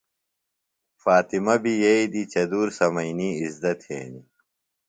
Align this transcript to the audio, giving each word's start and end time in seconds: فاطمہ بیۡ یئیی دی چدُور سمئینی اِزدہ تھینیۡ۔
فاطمہ 1.01 1.55
بیۡ 1.63 1.79
یئیی 1.83 2.05
دی 2.13 2.23
چدُور 2.31 2.67
سمئینی 2.77 3.29
اِزدہ 3.41 3.71
تھینیۡ۔ 3.81 4.25